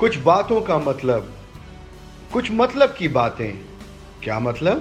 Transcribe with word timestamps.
कुछ 0.00 0.16
बातों 0.16 0.60
का 0.60 0.78
मतलब 0.78 1.32
कुछ 2.32 2.50
मतलब 2.50 2.94
की 2.98 3.08
बातें। 3.08 3.58
क्या 4.22 4.38
मतलब? 4.40 4.78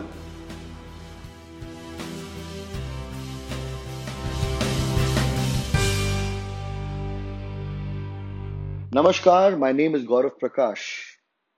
नमस्कार 8.95 9.55
my 9.55 9.73
name 9.73 9.95
is 9.95 10.05
Gaurav 10.05 10.29
Prakash 10.29 10.85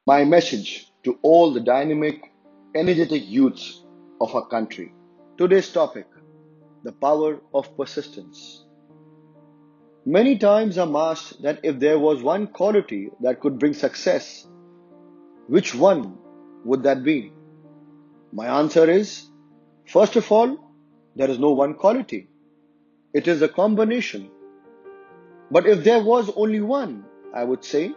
my 0.08 0.26
message 0.26 0.68
to 1.06 1.16
all 1.26 1.60
the 1.60 1.64
dynamic 1.64 2.22
energetic 2.78 3.26
youth 3.30 3.70
of 4.22 4.38
a 4.38 4.40
country 4.52 4.86
today's 5.40 5.74
topic 5.74 6.06
the 6.86 6.94
power 7.02 7.42
of 7.56 7.68
persistence 7.78 8.66
Many 10.06 10.40
times 10.40 10.80
I'm 10.80 10.96
asked 10.96 11.44
that 11.44 11.60
if 11.62 11.78
there 11.78 12.00
was 12.00 12.24
one 12.24 12.48
quality 12.48 13.12
that 13.22 13.40
could 13.40 13.60
bring 13.60 13.76
success, 13.76 14.48
which 15.48 15.76
one 15.76 16.18
would 16.66 16.82
that 16.84 17.04
be? 17.04 17.32
My 18.34 18.48
answer 18.48 18.90
is 18.90 19.28
first 19.86 20.16
of 20.16 20.32
all, 20.32 20.58
there 21.16 21.30
is 21.30 21.38
no 21.38 21.52
one 21.52 21.76
quality, 21.76 22.30
it 23.14 23.28
is 23.28 23.44
a 23.44 23.48
combination. 23.48 24.32
But 25.52 25.68
if 25.68 25.84
there 25.84 26.02
was 26.04 26.32
only 26.36 26.62
one, 26.62 27.06
I 27.36 27.44
would 27.44 27.64
say 27.64 27.94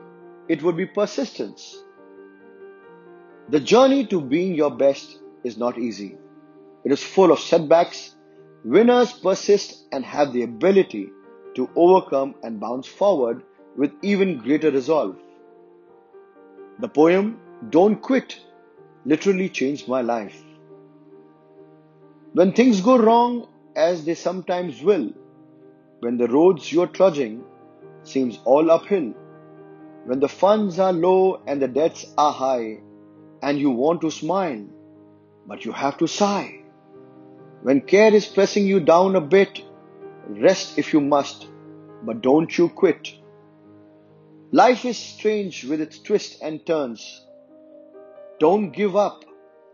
it 0.47 0.63
would 0.63 0.77
be 0.77 0.85
persistence. 0.85 1.83
The 3.49 3.61
journey 3.61 4.05
to 4.09 4.21
being 4.21 4.55
your 4.55 4.77
best 4.77 5.21
is 5.43 5.57
not 5.57 5.79
easy. 5.79 6.19
It 6.85 6.93
is 6.93 7.03
full 7.03 7.33
of 7.33 7.39
setbacks. 7.39 8.15
Winners 8.63 9.13
persist 9.13 9.87
and 9.91 10.05
have 10.05 10.35
the 10.35 10.43
ability 10.43 11.09
to 11.55 11.69
overcome 11.77 12.35
and 12.43 12.61
bounce 12.61 12.87
forward 12.87 13.43
with 13.77 13.93
even 14.03 14.39
greater 14.39 14.71
resolve. 14.71 15.17
The 16.81 16.89
poem 16.89 17.39
Don't 17.71 18.01
Quit 18.01 18.41
literally 19.05 19.49
changed 19.49 19.89
my 19.89 20.01
life. 20.01 20.43
When 22.33 22.53
things 22.53 22.81
go 22.81 22.99
wrong, 22.99 23.49
as 23.77 24.05
they 24.05 24.15
sometimes 24.15 24.83
will, 24.83 25.13
when 26.01 26.17
the 26.17 26.29
roads 26.29 26.73
you're 26.73 26.87
trudging 26.87 27.45
seems 28.03 28.39
all 28.45 28.71
uphill, 28.71 29.15
when 30.05 30.21
the 30.21 30.29
funds 30.29 30.79
are 30.79 30.93
low 30.93 31.43
and 31.47 31.63
the 31.63 31.69
debts 31.69 32.05
are 32.19 32.33
high, 32.33 32.79
and 33.43 33.59
you 33.59 33.71
want 33.71 34.01
to 34.01 34.11
smile, 34.11 34.65
but 35.47 35.65
you 35.65 35.73
have 35.73 35.97
to 35.99 36.07
sigh. 36.07 36.61
When 37.63 37.81
care 37.81 38.13
is 38.13 38.27
pressing 38.27 38.67
you 38.67 38.81
down 38.81 39.17
a 39.17 39.21
bit, 39.21 39.63
rest 40.29 40.79
if 40.79 40.93
you 40.93 41.01
must, 41.01 41.49
but 42.03 42.23
don't 42.23 42.57
you 42.57 42.69
quit. 42.69 43.13
Life 44.53 44.85
is 44.85 44.97
strange 44.97 45.65
with 45.65 45.81
its 45.81 45.99
twists 45.99 46.41
and 46.41 46.65
turns. 46.65 47.27
Don't 48.39 48.71
give 48.71 48.95
up, 48.97 49.25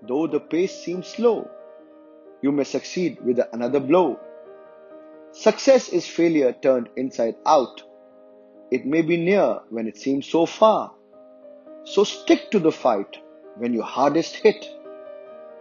though 0.06 0.27
the 0.27 0.41
pace 0.41 0.75
seems 0.84 1.06
slow. 1.06 1.51
You 2.43 2.53
may 2.53 2.65
succeed 2.65 3.19
with 3.23 3.39
another 3.53 3.81
blow. 3.81 4.19
Success 5.33 5.91
is 5.91 6.06
failure 6.06 6.53
turned 6.62 6.89
inside 6.97 7.37
out. 7.47 7.83
It 8.71 8.87
may 8.87 9.03
be 9.03 9.17
near 9.17 9.61
when 9.69 9.87
it 9.87 9.98
seems 9.98 10.27
so 10.27 10.47
far. 10.47 10.93
So 11.84 12.05
stick 12.05 12.51
to 12.51 12.59
the 12.59 12.73
fight 12.73 13.19
when 13.56 13.73
you're 13.73 13.83
hardest 13.83 14.37
hit. 14.37 14.67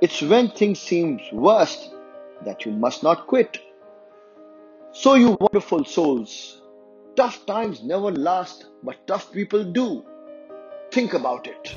It's 0.02 0.22
when 0.22 0.52
things 0.52 0.80
seem 0.80 1.20
worst 1.34 1.90
that 2.46 2.66
you 2.66 2.72
must 2.72 3.04
not 3.04 3.28
quit. 3.28 3.60
So, 4.92 5.14
you 5.14 5.38
wonderful 5.40 5.86
souls, 5.86 6.62
tough 7.16 7.46
times 7.46 7.84
never 7.84 8.12
last, 8.12 8.66
but 8.84 9.06
tough 9.06 9.32
people 9.32 9.64
do. 9.64 10.04
Think 10.92 11.14
about 11.14 11.46
it. 11.48 11.76